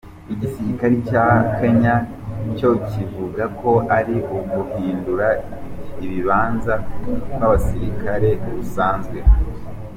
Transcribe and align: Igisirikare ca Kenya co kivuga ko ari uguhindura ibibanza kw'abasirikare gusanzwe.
Igisirikare 0.33 0.95
ca 1.09 1.25
Kenya 1.57 1.95
co 2.57 2.71
kivuga 2.89 3.43
ko 3.59 3.71
ari 3.97 4.15
uguhindura 4.59 5.27
ibibanza 6.05 6.73
kw'abasirikare 7.33 8.29
gusanzwe. 8.45 9.17